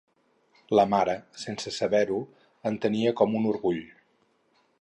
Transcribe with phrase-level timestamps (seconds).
[0.79, 1.13] La mare,
[1.43, 2.19] sense saber-ho,
[2.71, 3.83] en tenia com un orgull